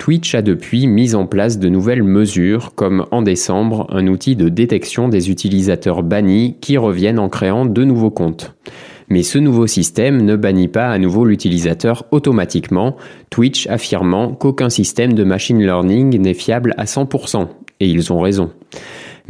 Twitch 0.00 0.34
a 0.34 0.40
depuis 0.40 0.86
mis 0.86 1.14
en 1.14 1.26
place 1.26 1.58
de 1.58 1.68
nouvelles 1.68 2.02
mesures, 2.02 2.74
comme 2.74 3.04
en 3.10 3.20
décembre 3.20 3.86
un 3.90 4.06
outil 4.06 4.34
de 4.34 4.48
détection 4.48 5.10
des 5.10 5.30
utilisateurs 5.30 6.02
bannis 6.02 6.56
qui 6.62 6.78
reviennent 6.78 7.18
en 7.18 7.28
créant 7.28 7.66
de 7.66 7.84
nouveaux 7.84 8.10
comptes. 8.10 8.54
Mais 9.10 9.22
ce 9.22 9.36
nouveau 9.36 9.66
système 9.66 10.22
ne 10.22 10.36
bannit 10.36 10.68
pas 10.68 10.88
à 10.88 10.96
nouveau 10.96 11.26
l'utilisateur 11.26 12.06
automatiquement, 12.12 12.96
Twitch 13.28 13.66
affirmant 13.66 14.32
qu'aucun 14.32 14.70
système 14.70 15.12
de 15.12 15.22
machine 15.22 15.62
learning 15.62 16.18
n'est 16.18 16.32
fiable 16.32 16.74
à 16.78 16.86
100%. 16.86 17.48
Et 17.80 17.86
ils 17.86 18.10
ont 18.10 18.20
raison. 18.20 18.50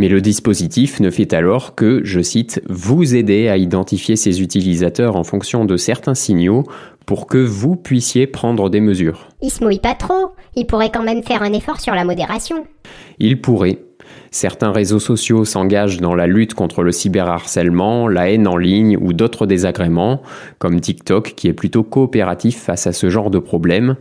Mais 0.00 0.09
le 0.09 0.23
dispositif 0.23 0.99
ne 1.00 1.11
fait 1.11 1.35
alors 1.35 1.75
que, 1.75 2.00
je 2.04 2.23
cite, 2.23 2.62
vous 2.71 3.14
aider 3.14 3.49
à 3.49 3.59
identifier 3.59 4.16
ces 4.16 4.40
utilisateurs 4.40 5.14
en 5.14 5.25
fonction 5.25 5.66
de 5.66 5.76
certains 5.76 6.14
signaux 6.14 6.64
pour 7.04 7.26
que 7.26 7.37
vous 7.37 7.76
puissiez 7.76 8.26
prendre 8.26 8.71
des 8.71 8.80
mesures. 8.80 9.28
Il 9.42 9.50
se 9.50 9.62
mouille 9.62 9.78
pas 9.78 9.95
trop. 9.95 10.33
Il 10.57 10.66
pourrait 10.66 10.90
quand 10.90 11.02
même 11.02 11.23
faire 11.23 11.42
un 11.42 11.52
effort 11.52 11.80
sur 11.80 11.95
la 11.95 12.07
modération. 12.07 12.64
Il 13.19 13.42
pourrait. 13.42 13.80
Certains 14.33 14.71
réseaux 14.71 15.01
sociaux 15.01 15.45
s'engagent 15.45 16.01
dans 16.01 16.15
la 16.15 16.29
lutte 16.29 16.55
contre 16.55 16.85
le 16.85 16.93
cyberharcèlement, 16.93 18.07
la 18.07 18.31
haine 18.31 18.47
en 18.47 18.57
ligne 18.57 18.97
ou 19.01 19.13
d'autres 19.13 19.45
désagréments, 19.45 20.23
comme 20.61 20.81
TikTok 20.81 21.35
qui 21.37 21.49
est 21.49 21.53
plutôt 21.53 21.83
coopératif 21.83 22.57
face 22.57 22.87
à 22.87 22.93
ce 22.93 23.11
genre 23.11 23.31
de 23.31 23.41
problème. 23.41 23.97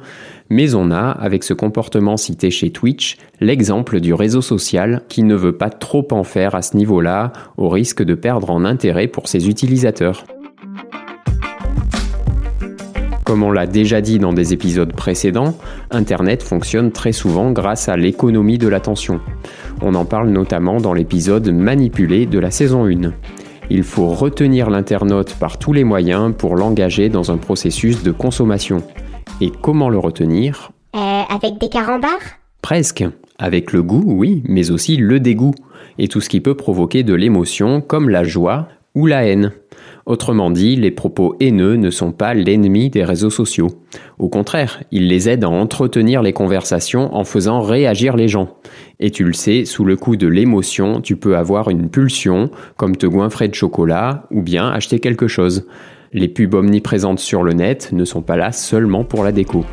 Mais 0.52 0.76
on 0.76 0.92
a, 0.92 1.10
avec 1.10 1.44
ce 1.44 1.56
comportement 1.56 2.16
cité 2.16 2.52
chez 2.52 2.70
Twitch, 2.70 3.18
l'exemple 3.40 4.00
du 4.00 4.14
réseau 4.14 4.44
social 4.44 5.02
qui 5.10 5.24
ne 5.24 5.36
veut 5.36 5.58
pas 5.58 5.72
trop 5.72 6.08
en 6.12 6.24
faire 6.24 6.54
à 6.54 6.62
ce 6.62 6.78
niveau-là, 6.78 7.34
au 7.58 7.68
risque 7.68 8.04
de 8.04 8.14
perdre 8.14 8.52
en 8.52 8.66
intérêt 8.66 9.08
pour 9.08 9.28
ses 9.28 9.50
utilisateurs. 9.50 10.26
Comme 13.30 13.44
on 13.44 13.52
l'a 13.52 13.68
déjà 13.68 14.02
dit 14.02 14.18
dans 14.18 14.34
des 14.34 14.54
épisodes 14.54 14.92
précédents, 14.92 15.56
Internet 15.92 16.42
fonctionne 16.42 16.92
très 16.92 17.12
souvent 17.12 17.52
grâce 17.52 17.88
à 17.88 17.96
l'économie 17.96 18.58
de 18.58 18.68
l'attention. 18.68 19.22
On 19.82 19.96
en 19.96 20.06
parle 20.06 20.30
notamment 20.30 20.78
dans 20.82 20.94
l'épisode 20.94 21.50
Manipulé 21.52 22.26
de 22.26 22.38
la 22.38 22.52
saison 22.52 22.86
1. 22.86 23.14
Il 23.70 23.84
faut 23.84 24.10
retenir 24.10 24.70
l'internaute 24.70 25.36
par 25.36 25.58
tous 25.58 25.72
les 25.72 25.86
moyens 25.86 26.34
pour 26.38 26.56
l'engager 26.56 27.08
dans 27.08 27.32
un 27.32 27.38
processus 27.38 28.04
de 28.04 28.12
consommation. 28.12 28.84
Et 29.40 29.52
comment 29.62 29.90
le 29.90 29.98
retenir? 29.98 30.72
Euh, 30.96 31.22
Avec 31.30 31.60
des 31.60 31.70
carambars? 31.70 32.10
Presque. 32.62 33.06
Avec 33.38 33.72
le 33.72 33.82
goût, 33.82 34.04
oui, 34.06 34.44
mais 34.48 34.72
aussi 34.72 34.98
le 34.98 35.22
dégoût. 35.22 35.54
Et 35.98 36.10
tout 36.10 36.20
ce 36.20 36.28
qui 36.28 36.42
peut 36.42 36.56
provoquer 36.56 37.04
de 37.04 37.14
l'émotion 37.14 37.80
comme 37.80 38.10
la 38.10 38.26
joie 38.26 38.68
ou 38.96 39.06
la 39.06 39.26
haine. 39.26 39.54
Autrement 40.06 40.50
dit, 40.52 40.76
les 40.76 40.92
propos 40.92 41.36
haineux 41.40 41.76
ne 41.76 41.90
sont 41.90 42.12
pas 42.12 42.34
l'ennemi 42.34 42.90
des 42.90 43.06
réseaux 43.06 43.30
sociaux. 43.30 43.70
Au 44.18 44.28
contraire, 44.28 44.84
ils 44.92 45.08
les 45.08 45.30
aident 45.30 45.46
à 45.46 45.50
entretenir 45.50 46.22
les 46.22 46.34
conversations 46.34 47.16
en 47.16 47.24
faisant 47.24 47.62
réagir 47.62 48.18
les 48.18 48.28
gens. 48.28 48.58
Et 49.01 49.12
tu 49.12 49.24
le 49.24 49.32
sais, 49.32 49.63
sous 49.63 49.86
le 49.86 49.96
coup 49.96 50.18
de 50.18 50.27
l'émotion, 50.27 51.00
tu 51.00 51.15
peux 51.15 51.38
avoir 51.38 51.70
une 51.70 51.89
pulsion, 51.89 52.51
comme 52.75 52.98
te 52.98 53.06
goinfrer 53.06 53.48
de 53.48 53.56
chocolat, 53.56 54.27
ou 54.29 54.41
bien 54.41 54.68
acheter 54.68 55.00
quelque 55.00 55.29
chose. 55.29 55.65
Les 56.12 56.27
pubs 56.27 56.53
omniprésentes 56.53 57.20
sur 57.20 57.44
le 57.44 57.53
net 57.53 57.94
ne 57.94 58.03
sont 58.03 58.22
pas 58.22 58.36
là 58.36 58.51
seulement 58.51 59.06
pour 59.06 59.24
la 59.24 59.32
déco. 59.32 59.63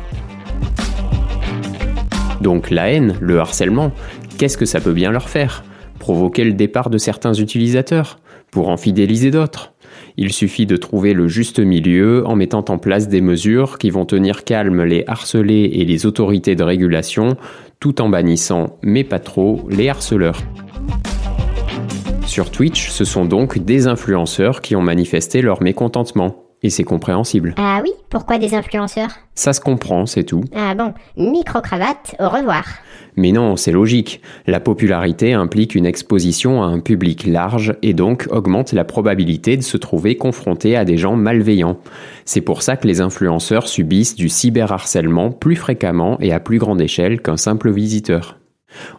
Donc 2.39 2.69
la 2.69 2.89
haine, 2.89 3.15
le 3.19 3.39
harcèlement, 3.39 3.91
qu'est-ce 4.37 4.57
que 4.57 4.63
ça 4.63 4.79
peut 4.79 4.93
bien 4.93 5.11
leur 5.11 5.27
faire? 5.27 5.65
Provoquer 5.99 6.45
le 6.45 6.53
départ 6.53 6.89
de 6.89 6.97
certains 6.97 7.33
utilisateurs? 7.33 8.19
Pour 8.49 8.69
en 8.69 8.77
fidéliser 8.77 9.29
d'autres? 9.29 9.73
Il 10.15 10.31
suffit 10.31 10.65
de 10.65 10.77
trouver 10.77 11.13
le 11.13 11.27
juste 11.27 11.59
milieu 11.59 12.25
en 12.25 12.35
mettant 12.35 12.63
en 12.69 12.77
place 12.77 13.09
des 13.09 13.21
mesures 13.21 13.77
qui 13.77 13.89
vont 13.89 14.05
tenir 14.05 14.45
calme 14.45 14.83
les 14.83 15.03
harcelés 15.05 15.69
et 15.73 15.85
les 15.85 16.05
autorités 16.05 16.55
de 16.55 16.63
régulation, 16.63 17.35
tout 17.79 18.01
en 18.01 18.09
bannissant, 18.09 18.77
mais 18.81 19.03
pas 19.03 19.19
trop, 19.19 19.67
les 19.69 19.89
harceleurs. 19.89 20.39
Sur 22.25 22.51
Twitch, 22.51 22.89
ce 22.89 23.05
sont 23.05 23.25
donc 23.25 23.57
des 23.59 23.87
influenceurs 23.87 24.61
qui 24.61 24.75
ont 24.75 24.81
manifesté 24.81 25.41
leur 25.41 25.61
mécontentement. 25.61 26.46
Et 26.67 26.69
c'est 26.69 26.83
compréhensible. 26.83 27.55
Ah 27.55 27.79
oui 27.81 27.91
Pourquoi 28.09 28.39
des 28.39 28.53
influenceurs? 28.53 29.11
Ça 29.35 29.53
se 29.53 29.61
comprend, 29.61 30.05
c'est 30.05 30.25
tout. 30.25 30.43
Ah 30.53 30.75
bon, 30.75 30.93
micro-cravate, 31.15 32.17
au 32.19 32.27
revoir. 32.27 32.65
Mais 33.15 33.31
non, 33.31 33.55
c'est 33.55 33.71
logique. 33.71 34.19
La 34.47 34.59
popularité 34.59 35.31
implique 35.31 35.75
une 35.75 35.85
exposition 35.85 36.61
à 36.61 36.65
un 36.65 36.81
public 36.81 37.25
large 37.25 37.73
et 37.83 37.93
donc 37.93 38.27
augmente 38.31 38.73
la 38.73 38.83
probabilité 38.83 39.55
de 39.55 39.61
se 39.61 39.77
trouver 39.77 40.17
confronté 40.17 40.75
à 40.75 40.83
des 40.83 40.97
gens 40.97 41.15
malveillants. 41.15 41.77
C'est 42.25 42.41
pour 42.41 42.61
ça 42.61 42.75
que 42.75 42.85
les 42.85 42.99
influenceurs 42.99 43.69
subissent 43.69 44.15
du 44.15 44.27
cyberharcèlement 44.27 45.31
plus 45.31 45.55
fréquemment 45.55 46.17
et 46.19 46.33
à 46.33 46.41
plus 46.41 46.57
grande 46.57 46.81
échelle 46.81 47.21
qu'un 47.21 47.37
simple 47.37 47.71
visiteur. 47.71 48.37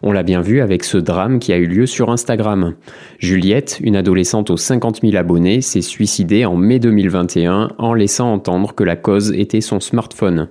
On 0.01 0.11
l'a 0.11 0.23
bien 0.23 0.41
vu 0.41 0.61
avec 0.61 0.83
ce 0.83 0.97
drame 0.97 1.39
qui 1.39 1.53
a 1.53 1.57
eu 1.57 1.65
lieu 1.65 1.85
sur 1.85 2.09
Instagram. 2.09 2.75
Juliette, 3.19 3.79
une 3.81 3.95
adolescente 3.95 4.49
aux 4.49 4.57
50 4.57 5.01
000 5.01 5.15
abonnés, 5.15 5.61
s'est 5.61 5.81
suicidée 5.81 6.45
en 6.45 6.55
mai 6.55 6.79
2021 6.79 7.69
en 7.77 7.93
laissant 7.93 8.31
entendre 8.31 8.73
que 8.73 8.83
la 8.83 8.95
cause 8.95 9.31
était 9.33 9.61
son 9.61 9.79
smartphone. 9.79 10.49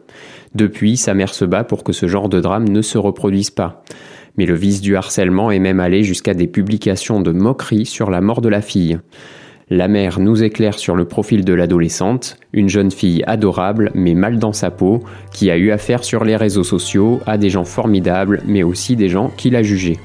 Depuis, 0.55 0.97
sa 0.97 1.15
mère 1.15 1.35
se 1.35 1.45
bat 1.45 1.65
pour 1.65 1.85
que 1.85 1.93
ce 1.93 2.07
genre 2.07 2.29
de 2.29 2.41
drame 2.41 2.69
ne 2.69 2.83
se 2.83 2.99
reproduise 2.99 3.51
pas. 3.51 3.85
Mais 4.37 4.47
le 4.47 4.55
vice 4.55 4.81
du 4.81 4.97
harcèlement 4.97 5.51
est 5.51 5.59
même 5.59 5.81
allé 5.81 6.05
jusqu'à 6.05 6.35
des 6.35 6.47
publications 6.47 7.21
de 7.21 7.33
moqueries 7.33 7.87
sur 7.87 8.11
la 8.11 8.21
mort 8.21 8.41
de 8.41 8.49
la 8.49 8.63
fille. 8.63 8.99
La 9.71 9.87
mère 9.87 10.19
nous 10.19 10.43
éclaire 10.43 10.79
sur 10.79 10.97
le 10.97 11.05
profil 11.05 11.45
de 11.45 11.53
l'adolescente, 11.53 12.39
une 12.55 12.71
jeune 12.71 12.91
fille 12.91 13.23
adorable 13.27 13.91
mais 13.95 14.15
mal 14.15 14.39
dans 14.39 14.55
sa 14.55 14.71
peau, 14.71 15.03
qui 15.31 15.51
a 15.51 15.59
eu 15.59 15.73
affaire 15.73 16.05
sur 16.05 16.25
les 16.25 16.37
réseaux 16.37 16.65
sociaux 16.65 17.21
à 17.27 17.37
des 17.37 17.51
gens 17.51 17.65
formidables 17.65 18.41
mais 18.47 18.63
aussi 18.63 18.97
des 18.97 19.11
gens 19.11 19.31
qui 19.37 19.51
la 19.51 19.63
jugeaient. 19.63 19.99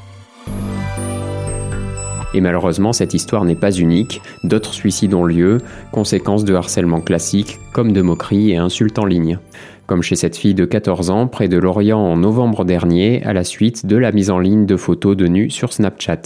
Et 2.33 2.41
malheureusement, 2.41 2.91
cette 2.91 3.13
histoire 3.13 3.45
n'est 3.45 3.55
pas 3.55 3.71
unique, 3.71 4.21
d'autres 4.43 4.73
suicides 4.73 5.13
ont 5.13 5.23
lieu, 5.23 5.59
conséquence 5.91 6.43
de 6.43 6.55
harcèlement 6.55 6.99
classique, 6.99 7.59
comme 7.71 7.93
de 7.93 8.01
moqueries 8.01 8.51
et 8.51 8.57
insultes 8.57 8.99
en 8.99 9.05
ligne 9.05 9.39
comme 9.87 10.01
chez 10.01 10.15
cette 10.15 10.37
fille 10.37 10.53
de 10.53 10.65
14 10.65 11.09
ans 11.09 11.27
près 11.27 11.47
de 11.47 11.57
Lorient 11.57 11.99
en 11.99 12.17
novembre 12.17 12.65
dernier 12.65 13.23
à 13.23 13.33
la 13.33 13.43
suite 13.43 13.85
de 13.85 13.97
la 13.97 14.11
mise 14.11 14.29
en 14.29 14.39
ligne 14.39 14.65
de 14.65 14.77
photos 14.77 15.15
de 15.15 15.27
nus 15.27 15.49
sur 15.49 15.73
Snapchat. 15.73 16.21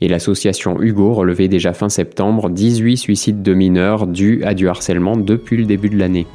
Et 0.00 0.08
l'association 0.08 0.80
Hugo 0.80 1.12
relevait 1.12 1.48
déjà 1.48 1.72
fin 1.72 1.88
septembre 1.88 2.50
18 2.50 2.96
suicides 2.96 3.42
de 3.42 3.54
mineurs 3.54 4.06
dus 4.06 4.42
à 4.44 4.54
du 4.54 4.68
harcèlement 4.68 5.16
depuis 5.16 5.56
le 5.56 5.64
début 5.64 5.90
de 5.90 5.98
l'année. 5.98 6.26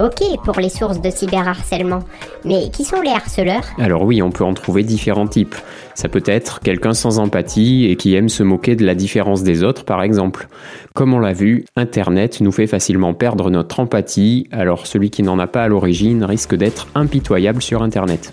Ok 0.00 0.22
pour 0.44 0.60
les 0.60 0.68
sources 0.68 1.00
de 1.00 1.10
cyberharcèlement, 1.10 2.04
mais 2.44 2.70
qui 2.70 2.84
sont 2.84 3.00
les 3.00 3.10
harceleurs? 3.10 3.64
Alors 3.78 4.02
oui, 4.02 4.22
on 4.22 4.30
peut 4.30 4.44
en 4.44 4.54
trouver 4.54 4.84
différents 4.84 5.26
types. 5.26 5.56
Ça 5.98 6.08
peut 6.08 6.22
être 6.26 6.60
quelqu'un 6.60 6.94
sans 6.94 7.18
empathie 7.18 7.86
et 7.86 7.96
qui 7.96 8.14
aime 8.14 8.28
se 8.28 8.44
moquer 8.44 8.76
de 8.76 8.86
la 8.86 8.94
différence 8.94 9.42
des 9.42 9.64
autres, 9.64 9.84
par 9.84 10.00
exemple. 10.00 10.46
Comme 10.94 11.12
on 11.12 11.18
l'a 11.18 11.32
vu, 11.32 11.64
Internet 11.74 12.40
nous 12.40 12.52
fait 12.52 12.68
facilement 12.68 13.14
perdre 13.14 13.50
notre 13.50 13.80
empathie, 13.80 14.46
alors 14.52 14.86
celui 14.86 15.10
qui 15.10 15.24
n'en 15.24 15.40
a 15.40 15.48
pas 15.48 15.64
à 15.64 15.66
l'origine 15.66 16.22
risque 16.22 16.54
d'être 16.54 16.86
impitoyable 16.94 17.60
sur 17.60 17.82
Internet. 17.82 18.32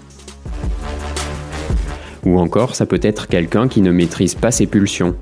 Ou 2.24 2.38
encore, 2.38 2.76
ça 2.76 2.86
peut 2.86 3.00
être 3.02 3.26
quelqu'un 3.26 3.68
qui 3.68 3.82
ne 3.82 3.92
maîtrise 3.92 4.36
pas 4.36 4.52
ses 4.52 4.68
pulsions. 4.68 5.16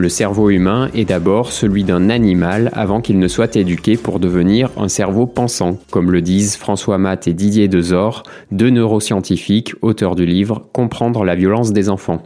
Le 0.00 0.08
cerveau 0.08 0.48
humain 0.48 0.88
est 0.94 1.04
d'abord 1.04 1.52
celui 1.52 1.84
d'un 1.84 2.08
animal 2.08 2.70
avant 2.72 3.02
qu'il 3.02 3.18
ne 3.18 3.28
soit 3.28 3.54
éduqué 3.56 3.98
pour 3.98 4.18
devenir 4.18 4.70
un 4.78 4.88
cerveau 4.88 5.26
pensant, 5.26 5.76
comme 5.90 6.10
le 6.10 6.22
disent 6.22 6.56
François 6.56 6.96
Matt 6.96 7.28
et 7.28 7.34
Didier 7.34 7.68
Dezor, 7.68 8.22
deux 8.50 8.70
neuroscientifiques, 8.70 9.74
auteurs 9.82 10.14
du 10.14 10.24
livre 10.24 10.62
Comprendre 10.72 11.22
la 11.22 11.34
violence 11.34 11.74
des 11.74 11.90
enfants. 11.90 12.22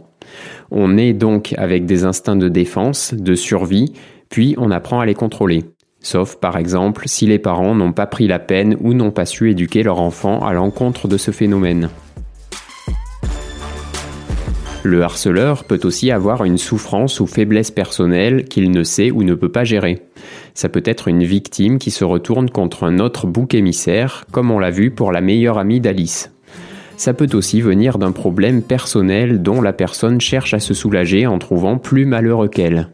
On 0.71 0.97
est 0.97 1.11
donc 1.11 1.53
avec 1.57 1.85
des 1.85 2.05
instincts 2.05 2.37
de 2.37 2.47
défense, 2.47 3.13
de 3.13 3.35
survie, 3.35 3.91
puis 4.29 4.55
on 4.57 4.71
apprend 4.71 5.01
à 5.01 5.05
les 5.05 5.13
contrôler. 5.13 5.65
Sauf 5.99 6.37
par 6.37 6.55
exemple 6.55 7.09
si 7.09 7.25
les 7.25 7.39
parents 7.39 7.75
n'ont 7.75 7.91
pas 7.91 8.07
pris 8.07 8.29
la 8.29 8.39
peine 8.39 8.77
ou 8.79 8.93
n'ont 8.93 9.11
pas 9.11 9.25
su 9.25 9.51
éduquer 9.51 9.83
leur 9.83 9.99
enfant 9.99 10.45
à 10.45 10.53
l'encontre 10.53 11.09
de 11.09 11.17
ce 11.17 11.31
phénomène. 11.31 11.89
Le 14.85 15.01
harceleur 15.01 15.63
peut 15.63 15.79
aussi 15.83 16.11
avoir 16.11 16.45
une 16.45 16.59
souffrance 16.59 17.19
ou 17.19 17.25
faiblesse 17.25 17.71
personnelle 17.71 18.45
qu'il 18.45 18.69
ne 18.69 18.83
sait 18.83 19.09
ou 19.09 19.23
ne 19.23 19.33
peut 19.33 19.51
pas 19.51 19.63
gérer. 19.63 20.03
Ça 20.53 20.69
peut 20.69 20.83
être 20.85 21.07
une 21.07 21.23
victime 21.23 21.79
qui 21.79 21.89
se 21.89 22.03
retourne 22.03 22.51
contre 22.51 22.83
un 22.83 22.99
autre 22.99 23.25
bouc 23.25 23.55
émissaire, 23.55 24.25
comme 24.31 24.51
on 24.51 24.59
l'a 24.59 24.69
vu 24.69 24.91
pour 24.91 25.11
la 25.11 25.21
meilleure 25.21 25.57
amie 25.57 25.81
d'Alice. 25.81 26.31
Ça 26.97 27.15
peut 27.15 27.29
aussi 27.33 27.61
venir 27.61 27.97
d'un 27.97 28.11
problème 28.11 28.61
personnel 28.61 29.41
dont 29.41 29.59
la 29.59 29.73
personne 29.73 30.21
cherche 30.21 30.53
à 30.53 30.59
se 30.59 30.75
soulager 30.75 31.25
en 31.25 31.39
trouvant 31.39 31.79
plus 31.79 32.05
malheureux 32.05 32.47
qu'elle. 32.47 32.89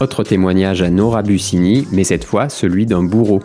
Autre 0.00 0.22
témoignage 0.22 0.82
à 0.82 0.90
Nora 0.90 1.22
Bussini, 1.22 1.88
mais 1.90 2.04
cette 2.04 2.24
fois 2.24 2.48
celui 2.48 2.86
d'un 2.86 3.02
bourreau. 3.02 3.40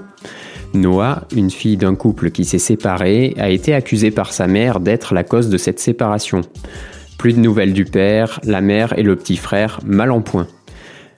Noah, 0.73 1.27
une 1.35 1.51
fille 1.51 1.77
d'un 1.77 1.95
couple 1.95 2.31
qui 2.31 2.45
s'est 2.45 2.59
séparé, 2.59 3.35
a 3.37 3.49
été 3.49 3.73
accusée 3.73 4.11
par 4.11 4.33
sa 4.33 4.47
mère 4.47 4.79
d'être 4.79 5.13
la 5.13 5.23
cause 5.23 5.49
de 5.49 5.57
cette 5.57 5.79
séparation. 5.79 6.41
Plus 7.17 7.33
de 7.33 7.39
nouvelles 7.39 7.73
du 7.73 7.85
père, 7.85 8.39
la 8.43 8.61
mère 8.61 8.97
et 8.97 9.03
le 9.03 9.15
petit 9.15 9.37
frère 9.37 9.79
mal 9.85 10.11
en 10.11 10.21
point. 10.21 10.47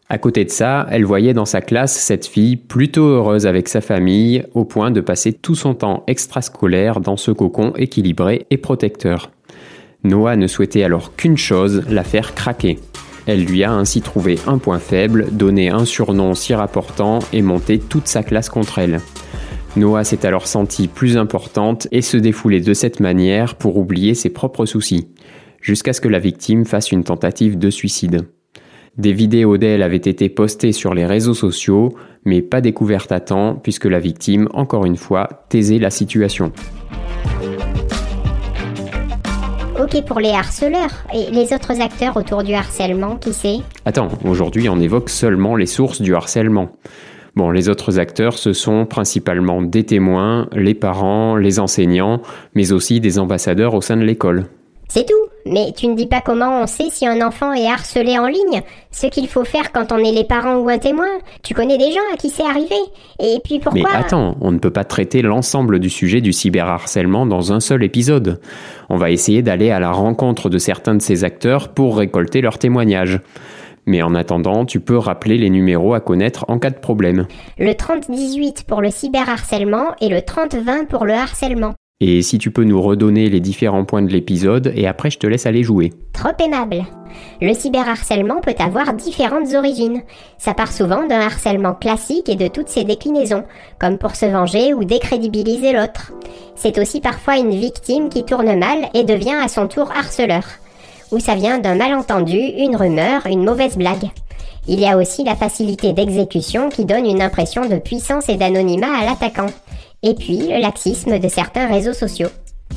À 0.07 0.17
côté 0.19 0.45
de 0.45 0.51
ça, 0.51 0.85
elle 0.91 1.05
voyait 1.05 1.33
dans 1.33 1.45
sa 1.45 1.62
classe 1.62 1.97
cette 1.97 2.27
fille 2.27 2.57
plutôt 2.57 3.05
heureuse 3.05 3.47
avec 3.47 3.67
sa 3.67 3.81
famille, 3.81 4.43
au 4.53 4.63
point 4.65 4.91
de 4.91 5.01
passer 5.01 5.33
tout 5.33 5.55
son 5.55 5.74
temps 5.74 6.03
extrascolaire 6.05 7.00
dans 7.00 7.17
ce 7.17 7.31
cocon 7.31 7.74
équilibré 7.75 8.45
et 8.51 8.57
protecteur. 8.57 9.31
Noah 10.03 10.35
ne 10.35 10.45
souhaitait 10.45 10.83
alors 10.83 11.15
qu'une 11.15 11.38
chose, 11.38 11.83
la 11.89 12.03
faire 12.03 12.35
craquer. 12.35 12.77
Elle 13.25 13.45
lui 13.45 13.63
a 13.63 13.71
ainsi 13.71 14.01
trouvé 14.01 14.38
un 14.45 14.59
point 14.59 14.77
faible, 14.77 15.27
donné 15.31 15.69
un 15.69 15.85
surnom 15.85 16.35
si 16.35 16.53
rapportant 16.53 17.19
et 17.33 17.41
monté 17.41 17.79
toute 17.79 18.07
sa 18.07 18.21
classe 18.21 18.50
contre 18.50 18.77
elle. 18.77 19.00
Noah 19.75 20.05
s'est 20.05 20.25
alors 20.25 20.48
sentie 20.48 20.88
plus 20.88 21.17
importante 21.17 21.88
et 21.91 22.01
se 22.01 22.15
défoulait 22.15 22.62
de 22.62 22.74
cette 22.74 23.01
manière 23.01 23.55
pour 23.55 23.77
oublier 23.77 24.13
ses 24.13 24.29
propres 24.29 24.65
soucis, 24.65 25.10
jusqu'à 25.62 25.91
ce 25.91 26.00
que 26.00 26.08
la 26.08 26.20
victime 26.20 26.65
fasse 26.65 26.94
une 26.94 27.03
tentative 27.03 27.58
de 27.58 27.70
suicide. 27.70 28.22
Des 28.98 29.12
vidéos 29.12 29.58
d'elle 29.58 29.84
avaient 29.84 29.98
été 29.98 30.29
postées 30.29 30.72
sur 30.72 30.94
les 30.94 31.05
réseaux 31.05 31.34
sociaux, 31.34 31.94
mais 32.24 32.41
pas 32.41 32.62
découvertes 32.62 33.12
à 33.12 33.20
temps 33.20 33.55
puisque 33.55 33.86
la 33.86 34.00
victime, 34.00 34.48
encore 34.53 34.86
une 34.86 34.96
fois, 34.96 35.27
taisait 35.50 35.79
la 35.79 35.89
situation. 35.89 36.53
Ok 39.77 40.05
pour 40.05 40.22
les 40.22 40.29
harceleurs. 40.29 41.03
Et 41.13 41.32
les 41.32 41.51
autres 41.51 41.82
acteurs 41.82 42.15
autour 42.15 42.44
du 42.44 42.53
harcèlement, 42.53 43.17
qui 43.17 43.34
c'est 43.34 43.58
Attends, 43.84 44.08
aujourd'hui 44.24 44.70
on 44.70 44.79
évoque 44.79 45.10
seulement 45.10 45.58
les 45.58 45.65
sources 45.65 46.01
du 46.01 46.15
harcèlement. 46.15 46.70
Bon, 47.35 47.51
les 47.51 47.67
autres 47.67 47.99
acteurs, 47.99 48.37
ce 48.37 48.53
sont 48.53 48.85
principalement 48.85 49.61
des 49.61 49.83
témoins, 49.83 50.47
les 50.53 50.73
parents, 50.73 51.35
les 51.35 51.59
enseignants, 51.59 52.21
mais 52.53 52.71
aussi 52.71 53.01
des 53.01 53.19
ambassadeurs 53.19 53.73
au 53.73 53.81
sein 53.81 53.97
de 53.97 54.03
l'école. 54.03 54.45
C'est 54.87 55.05
tout. 55.05 55.13
Mais 55.47 55.73
tu 55.75 55.87
ne 55.87 55.95
dis 55.95 56.07
pas 56.07 56.21
comment 56.21 56.63
on 56.63 56.65
sait 56.65 56.89
si 56.89 57.05
un 57.05 57.21
enfant 57.21 57.53
est 57.53 57.67
harcelé 57.67 58.17
en 58.17 58.25
ligne 58.25 58.63
Ce 58.89 59.05
qu'il 59.05 59.27
faut 59.27 59.45
faire 59.45 59.71
quand 59.71 59.91
on 59.91 59.97
est 59.97 60.11
les 60.11 60.23
parents 60.23 60.57
ou 60.57 60.69
un 60.69 60.79
témoin 60.79 61.09
Tu 61.43 61.53
connais 61.53 61.77
des 61.77 61.91
gens 61.91 61.99
à 62.11 62.17
qui 62.17 62.31
c'est 62.31 62.45
arrivé 62.45 62.75
Et 63.19 63.37
puis 63.43 63.59
pourquoi 63.59 63.83
Mais 63.83 63.95
attends, 63.95 64.37
on 64.41 64.51
ne 64.51 64.57
peut 64.57 64.71
pas 64.71 64.85
traiter 64.85 65.21
l'ensemble 65.21 65.77
du 65.77 65.91
sujet 65.91 66.19
du 66.19 66.33
cyberharcèlement 66.33 67.27
dans 67.27 67.53
un 67.53 67.59
seul 67.59 67.83
épisode. 67.83 68.39
On 68.89 68.97
va 68.97 69.11
essayer 69.11 69.43
d'aller 69.43 69.69
à 69.69 69.79
la 69.79 69.91
rencontre 69.91 70.49
de 70.49 70.57
certains 70.57 70.95
de 70.95 71.01
ces 71.01 71.23
acteurs 71.23 71.69
pour 71.69 71.97
récolter 71.97 72.41
leurs 72.41 72.57
témoignages. 72.57 73.19
Mais 73.85 74.01
en 74.01 74.15
attendant, 74.15 74.65
tu 74.65 74.79
peux 74.79 74.97
rappeler 74.97 75.37
les 75.37 75.49
numéros 75.49 75.93
à 75.93 75.99
connaître 75.99 76.45
en 76.47 76.59
cas 76.59 76.71
de 76.71 76.79
problème. 76.79 77.27
Le 77.57 77.73
3018 77.73 78.65
pour 78.67 78.81
le 78.81 78.89
cyberharcèlement 78.89 79.95
et 80.01 80.09
le 80.09 80.21
3020 80.21 80.85
pour 80.85 81.05
le 81.05 81.13
harcèlement. 81.13 81.73
Et 82.01 82.21
si 82.21 82.37
tu 82.37 82.51
peux 82.51 82.65
nous 82.65 82.81
redonner 82.81 83.29
les 83.29 83.39
différents 83.39 83.85
points 83.85 84.01
de 84.01 84.11
l'épisode 84.11 84.73
et 84.75 84.85
après 84.85 85.09
je 85.09 85.17
te 85.17 85.27
laisse 85.27 85.45
aller 85.45 85.63
jouer. 85.63 85.93
Trop 86.11 86.33
aimable. 86.43 86.83
Le 87.41 87.53
cyberharcèlement 87.53 88.41
peut 88.41 88.55
avoir 88.59 88.93
différentes 88.93 89.53
origines. 89.53 90.01
Ça 90.37 90.53
part 90.53 90.73
souvent 90.73 91.07
d'un 91.07 91.21
harcèlement 91.21 91.73
classique 91.73 92.27
et 92.27 92.35
de 92.35 92.49
toutes 92.49 92.67
ses 92.67 92.83
déclinaisons, 92.83 93.45
comme 93.79 93.97
pour 93.97 94.17
se 94.17 94.25
venger 94.25 94.73
ou 94.73 94.83
décrédibiliser 94.83 95.71
l'autre. 95.71 96.11
C'est 96.55 96.79
aussi 96.79 96.99
parfois 96.99 97.37
une 97.37 97.51
victime 97.51 98.09
qui 98.09 98.25
tourne 98.25 98.59
mal 98.59 98.89
et 98.93 99.05
devient 99.05 99.39
à 99.41 99.47
son 99.47 99.67
tour 99.67 99.89
harceleur. 99.91 100.43
Ou 101.12 101.19
ça 101.19 101.35
vient 101.35 101.59
d'un 101.59 101.75
malentendu, 101.75 102.38
une 102.38 102.75
rumeur, 102.75 103.25
une 103.27 103.43
mauvaise 103.43 103.77
blague. 103.77 104.09
Il 104.67 104.79
y 104.79 104.88
a 104.88 104.97
aussi 104.97 105.24
la 105.24 105.35
facilité 105.35 105.93
d'exécution 105.93 106.69
qui 106.69 106.85
donne 106.85 107.05
une 107.05 107.21
impression 107.21 107.67
de 107.67 107.77
puissance 107.77 108.29
et 108.29 108.35
d'anonymat 108.35 108.97
à 109.00 109.05
l'attaquant. 109.05 109.51
Et 110.01 110.15
puis 110.15 110.38
le 110.38 110.59
laxisme 110.59 111.19
de 111.19 111.27
certains 111.27 111.67
réseaux 111.67 111.93
sociaux. 111.93 112.29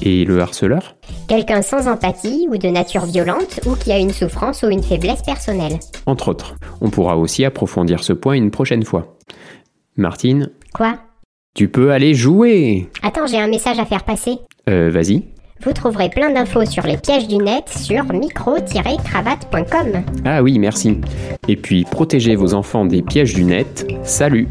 Et 0.03 0.25
le 0.25 0.41
harceleur? 0.41 0.97
Quelqu'un 1.29 1.63
sans 1.63 1.89
empathie 1.89 2.47
ou 2.51 2.57
de 2.59 2.69
nature 2.69 3.07
violente 3.07 3.61
ou 3.67 3.75
qui 3.75 3.91
a 3.91 3.99
une 3.99 4.13
souffrance 4.13 4.63
ou 4.63 4.69
une 4.69 4.83
faiblesse 4.83 5.23
personnelle. 5.23 5.79
Entre 6.07 6.29
autres. 6.29 6.55
On 6.81 6.91
pourra 6.91 7.17
aussi 7.17 7.45
approfondir 7.45 8.05
ce 8.05 8.13
point 8.13 8.35
une 8.35 8.51
prochaine 8.51 8.85
fois. 8.85 9.17
Martine? 9.97 10.51
Quoi? 10.75 10.99
Tu 11.55 11.69
peux 11.69 11.91
aller 11.91 12.15
jouer 12.15 12.89
Attends, 13.03 13.27
j'ai 13.27 13.41
un 13.41 13.49
message 13.49 13.79
à 13.79 13.87
faire 13.87 14.05
passer. 14.05 14.39
Euh, 14.69 14.91
vas-y. 14.91 15.25
Vous 15.63 15.73
trouverez 15.73 16.09
plein 16.09 16.31
d'infos 16.31 16.65
sur 16.65 16.87
les 16.87 16.97
pièges 16.97 17.27
du 17.27 17.37
net 17.37 17.69
sur 17.69 18.05
micro-cravate.com. 18.05 20.03
Ah 20.25 20.43
oui, 20.43 20.59
merci. 20.59 21.01
Et 21.49 21.57
puis, 21.57 21.85
protégez 21.85 22.37
vos 22.37 22.55
enfants 22.55 22.85
des 22.85 23.03
pièges 23.03 23.35
du 23.35 23.45
net. 23.45 23.87
Salut 24.05 24.49